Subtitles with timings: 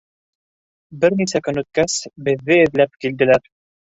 [1.03, 1.99] Бер нисә көн үткәс,
[2.29, 3.45] беҙҙе эҙләп килделәр.